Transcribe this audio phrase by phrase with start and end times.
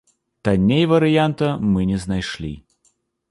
[0.47, 2.53] Танней варыянта мы не знайшлі.